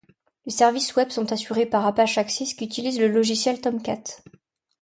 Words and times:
Les 0.47 0.51
services 0.51 0.95
web 0.95 1.11
sont 1.11 1.31
assurés 1.31 1.67
par 1.67 1.85
Apache 1.85 2.17
Axis 2.17 2.55
qui 2.55 2.65
utilise 2.65 2.97
le 2.99 3.07
logiciel 3.07 3.61
Tomcat. 3.61 4.23